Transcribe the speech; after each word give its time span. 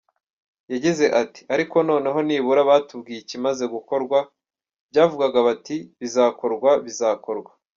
Yagize 0.71 1.05
ati 1.21 1.41
“Ariko 1.53 1.75
noneho 1.89 2.17
nibura 2.27 2.61
batubwiye 2.69 3.19
ikimaze 3.21 3.63
gukorwa, 3.75 4.17
byavugwaga 4.89 5.39
bati 5.47 5.77
bizakorwa, 6.01 6.69
bizakorwa,…. 6.85 7.51